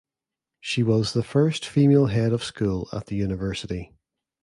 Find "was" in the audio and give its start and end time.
0.81-1.13